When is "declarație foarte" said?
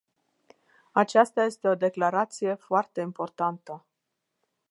1.75-3.01